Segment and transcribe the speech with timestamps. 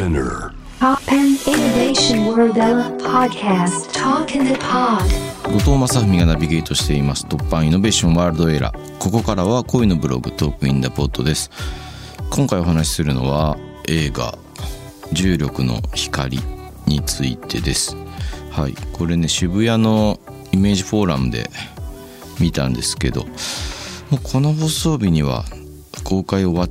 [0.00, 0.54] Spinner.
[0.78, 2.54] Pop and Innovation World
[3.02, 3.92] Podcast.
[3.92, 5.04] Talk in the Pod.
[5.44, 7.26] 後藤正文がナビゲートしています。
[7.26, 11.50] 突破イノベーションワールドエラーここからは恋のブログトークインダポットです。
[12.30, 13.58] 今回お話しするのは
[13.88, 14.38] 映画。
[15.12, 16.40] 重力の光
[16.86, 17.94] についてです。
[18.52, 18.74] はい。
[18.94, 20.18] これね渋谷の
[20.50, 21.50] イメージフォーラムで
[22.40, 25.44] 見たんですけどもうこの放送日には
[26.04, 26.68] 公開終わっ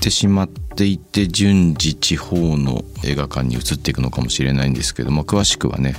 [0.00, 5.94] てしまっていて順次地方の映画館に移っていくのかもしれないんですけども詳しくはね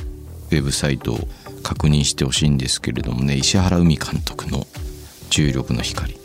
[0.52, 1.20] ウェブサイトを
[1.64, 4.66] 確認してほしいんですけれどもね石原海監督の
[5.30, 6.18] 「重力の光」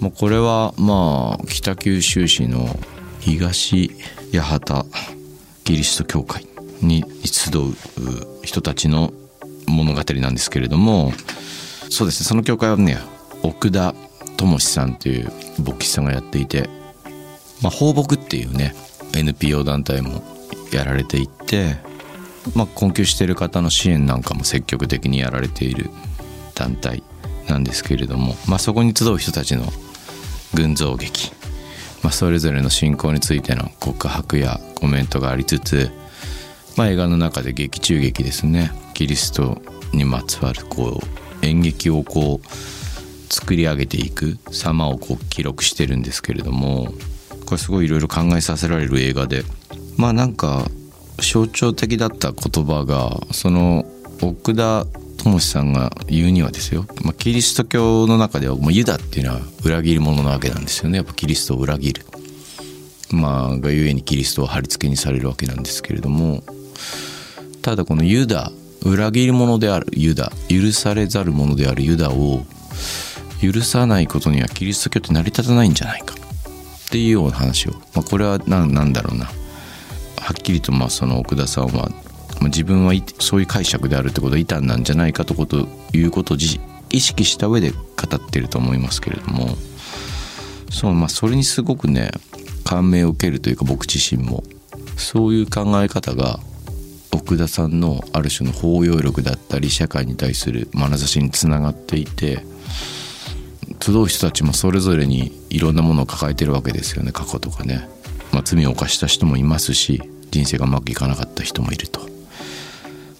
[0.00, 2.78] もうこれはまあ北九州市の
[3.20, 3.90] 東
[4.32, 4.86] 八幡
[5.64, 6.46] キリスト教会
[6.82, 7.74] に集う
[8.42, 9.12] 人たちの
[9.66, 11.12] 物語なんですけれども
[11.88, 12.98] そうですねその教会はね
[13.42, 13.94] 奥田
[14.36, 15.30] 智さんという
[15.64, 16.68] 牧師さんがやっていて、
[17.64, 18.74] まあ、放牧っていうね
[19.16, 20.22] NPO 団体も
[20.70, 21.76] やられていて、
[22.54, 25.88] まあ、困窮してる方の支援なんかも積極的にやられている
[26.54, 27.02] 団体
[27.48, 29.64] なんですけれども、まあ、そこに集う人たちの
[30.52, 31.30] 群像劇、
[32.02, 35.90] まあ、それぞれの信仰についての告白やコメントがありつつ、
[36.76, 38.72] まあ、映画の中で劇中劇ですね。
[38.92, 39.60] キリスト
[39.92, 46.92] にまつわるこう演劇をこう作り上げていく様をこう記録してるんですけれども
[47.46, 49.44] これすごいいろいろ考えさせられる映画で。
[49.96, 50.68] まあなんか
[51.18, 53.86] 象徴的だった言葉がその
[54.20, 54.86] 奥田
[55.18, 60.98] 智さんが言うにはですよ、まあ、キリスト教の中ではもうユダっていうのは裏切り者なわけなんですよね。
[60.98, 62.06] やっぱキリストを裏切る。
[63.10, 66.42] まあがゆえにキリストを貼り付けにされるわけなんですけれども。
[67.62, 72.44] ただこのユダ裏切り者であるユダ許されざる者であるユダを
[73.40, 76.14] 許さないことにはキリスト教って成り立たないんじゃないか。
[76.94, 79.24] っていうような話を、まあ、これは何だろうな。
[79.24, 79.32] は
[80.30, 86.36] っきりとまあその奥田さんは、まあ、自分はそういう解釈であるってことは異端なんじゃないかとこということを
[86.90, 87.78] 意識した上で語
[88.14, 89.56] ってると思いますけれども。
[90.70, 92.12] そうまあそれにすごくね
[92.62, 94.44] 感銘を受けるというか僕自身も。
[94.96, 96.38] そういう考え方が
[97.10, 102.44] 奥田さんのある種の包容力だったり社会に対する眼差しにつながっていて
[103.80, 107.12] 集う人たちもそれぞれにいろんなものを抱えてるわけですよね。
[107.12, 107.88] 過去とかね、
[108.32, 112.06] まあ、罪を犯した人もいますし人生がうまくいかなかった人もいると、ま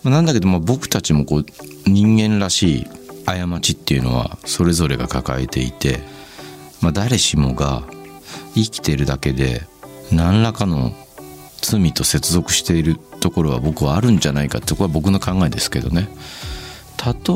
[0.07, 1.47] あ、なんだけどまあ僕たちもこう
[1.87, 2.87] 人間らしい
[3.25, 6.01] 過ちっていうのはそれぞれが抱えていて、
[6.81, 7.85] まあ、誰しもが
[8.55, 9.63] 生きてるだけで
[10.13, 10.93] 何らかの
[11.63, 16.09] 罪と接続しているところは僕はあるんじゃないかってこれは僕の考えですけどね。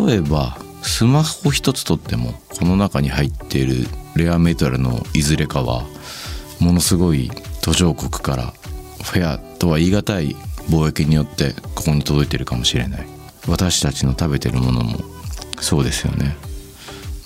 [0.06, 5.84] 例えばスマホ一つとってもこの中に入っているレアメタルのいずれかは
[6.60, 7.30] ものすごい
[7.62, 8.52] 途上国から
[9.02, 10.36] フェアとは言い難い
[10.68, 13.06] 貿易によってここに届いてるかもしれない。
[13.46, 14.98] 私たちの食べてるものも
[15.60, 16.36] そうですよね。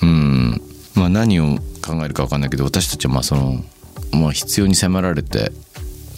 [0.03, 0.63] うん。
[0.95, 3.65] まあ何を考えるか分かんないけど私たちはまあその、
[4.13, 5.51] まあ、必要に迫られて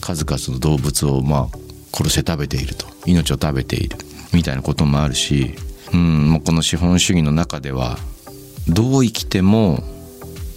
[0.00, 2.86] 数々の動物をまあ殺して食べていると。
[3.06, 3.96] 命を食べている。
[4.32, 5.54] みたいなこともあるし
[5.94, 7.98] うんもうこの資本主義の中では
[8.68, 9.78] どう生きても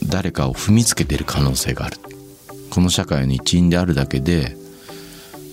[0.03, 1.97] 誰かを踏みつけてる可能性がある。
[2.71, 4.55] この社会の一員であるだけで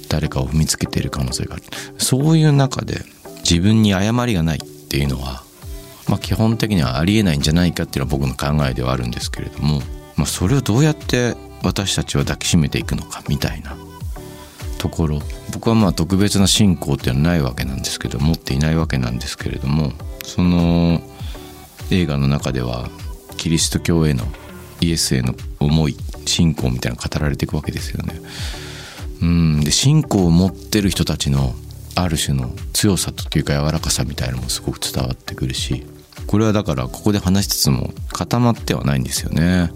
[0.08, 1.62] 誰かを踏みつけている可能性がある。
[1.98, 3.02] そういう中で
[3.48, 5.42] 自分に誤りがないっていうのは、
[6.08, 9.80] まあ、基本的にはありえないんじゃないかっていうのは僕の考えではあるんですけれども、
[10.16, 13.76] まあ、それをどうやって私たちは抱きしめていくのかみたいな。
[14.84, 21.00] ところ僕はまあ特別な信仰っていうのはないわけなんですけど持っていないわけなんですけれどもその
[21.90, 22.90] 映画の中では
[23.38, 24.24] キリスト教への
[24.82, 25.96] イエスへの思い
[26.26, 28.20] 信仰みたいなのが語られていくわけですよね。
[29.22, 31.54] うんで信仰を持ってる人たちの
[31.94, 35.86] ある種の強さというか柔らかさみたいなのもすごく伝わってくるし
[36.26, 39.70] これはだからここで話しつつも固まってはないんですよね。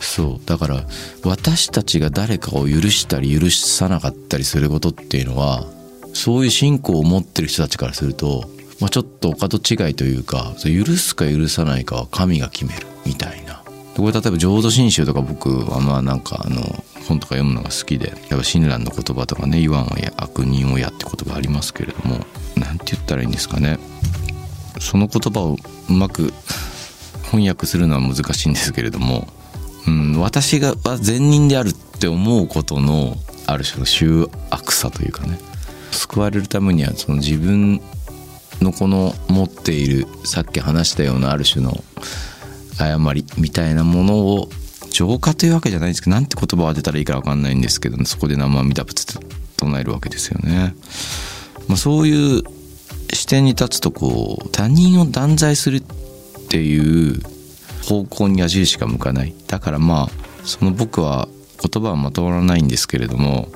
[0.00, 0.84] そうだから
[1.24, 5.64] 私たちが誰かを許したり許さなかったりすることっていうのは
[6.12, 8.48] そういう信仰を持ってる人たちからすると、
[8.80, 13.62] まあ、ちょっとお門違いというか許すか許さないかは神が決めるみたいな。
[13.96, 16.60] これ例えば浄土真宗とか僕はまあなんかあの
[17.08, 22.18] 本とか読むのが好きでやっぱ親鸞の言葉とかね言わんは悪人をやって言葉ありますけれども
[22.56, 23.78] 何て言ったらいいんですかね
[24.80, 25.56] その言葉を
[25.88, 26.32] うまく
[27.30, 29.28] 翻訳するのは難しいんですけれども
[29.86, 33.16] うん、私がは善人であるって思うことの
[33.46, 35.38] ある種の醜悪さというかね
[35.92, 37.80] 救われるためにはその自分
[38.60, 41.84] のこの持っているさっき話したようなある種の
[42.78, 44.48] 誤りみたいなものを
[44.90, 49.20] 浄化というわけじゃないんですけどなんて言葉を当てたらいいか分かんないんですけど、ねそこで生阿弥陀仏と
[49.56, 50.74] 唱えるわけですよね。
[51.68, 52.42] まあ、そういう
[53.12, 55.82] 視点に立つとこう他人を断罪するっ
[56.48, 57.20] ていう
[57.86, 59.34] 方向に矢印が向かない。
[59.46, 60.08] だからまあ
[60.44, 61.28] その僕は
[61.62, 63.48] 言葉はまとまらないんですけれども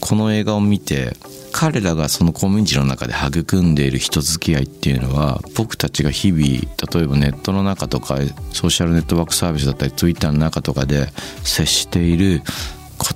[0.00, 1.16] この映画を見て
[1.52, 8.16] 彼らがそのコミュニティの中で育んでいる人付き合いっていうのは僕たちが日々例えばネットの中とか
[8.52, 11.06] ソーシャルネットワークサービスだったり Twitter の中とかで
[11.44, 12.42] 接している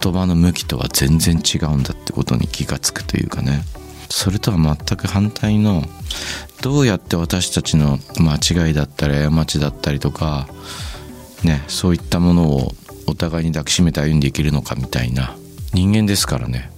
[0.02, 3.62] 言葉の向きとは全然違うんだってことに気がつくというかね。
[4.08, 5.82] それとは全く反対の
[6.62, 10.48] どうやって私たちの間違いだったり過ちだったりとか
[11.44, 12.72] ねそういったものを
[13.06, 15.36] お互いに抱きしめて歩んでいけるのかみたいな
[15.72, 16.72] 人間ですからね。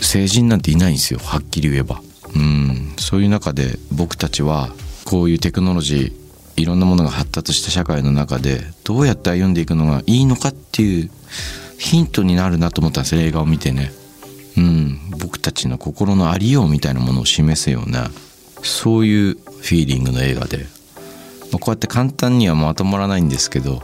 [0.00, 2.00] 成人なんていないんですよはっきり言えば。
[2.34, 2.94] うん。
[2.98, 4.70] そういう中で僕たちは
[5.04, 11.10] こういうテクノロジーいろんなものが発達した社会の中でどうやって歩んでいくのがいいのかっていう
[11.78, 13.92] ヒントになるなと思ったんです映画を見てね。
[14.56, 14.97] うん。
[15.58, 18.10] ちの心のありようみたいなものを示すような
[18.62, 23.82] そういうフィーリングの映画で、まあ、こうやって簡単にはまとまらないんですけど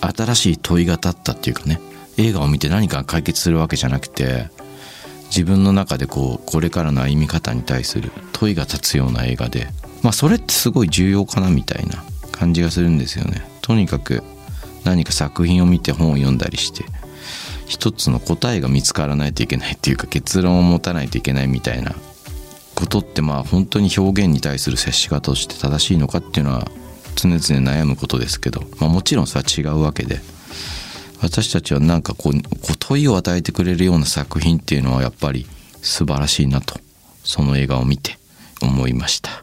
[0.00, 1.80] 新しい問いが立ったっていうかね
[2.16, 4.48] 映画を見て何か解決するわけじゃなくて
[5.26, 9.68] 自分の中でこうこれからの歩み方に対する問いが立つような映画で
[10.02, 13.46] まあそれってすごい重要かなみたいな感じがするんですよね。
[13.62, 14.22] とにかく
[14.84, 16.84] 何か作品を見て本を読んだりして
[17.82, 21.96] 一つの答えが見つからないといけないっていうか結論を持たないといけないみたいな
[22.76, 26.68] ことってまあ本当に表現に対する接し方として正しいのかっていうのは
[27.16, 30.20] 常々悩むことですけど、まあ、もちろんそれは違うわけで
[31.20, 32.32] 私たちはなんかこう
[32.78, 35.48] 問いを与えてくれるような作品っていうのはやっぱり
[35.82, 36.78] 素晴らしいなと
[37.24, 38.16] その映画を見て
[38.62, 39.42] 思いました。